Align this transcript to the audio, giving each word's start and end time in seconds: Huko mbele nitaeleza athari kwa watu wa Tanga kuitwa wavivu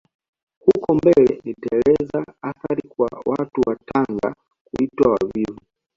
Huko 0.59 0.93
mbele 0.95 1.39
nitaeleza 1.43 2.25
athari 2.41 2.81
kwa 2.87 3.09
watu 3.25 3.61
wa 3.67 3.75
Tanga 3.75 4.35
kuitwa 4.63 5.07
wavivu 5.11 5.59